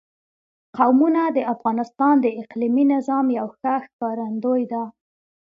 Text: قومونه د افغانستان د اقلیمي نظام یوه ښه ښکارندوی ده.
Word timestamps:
قومونه 0.77 1.21
د 1.35 1.39
افغانستان 1.53 2.13
د 2.21 2.27
اقلیمي 2.41 2.85
نظام 2.93 3.25
یوه 3.37 3.51
ښه 3.59 3.73
ښکارندوی 3.85 4.61
ده. 4.71 4.83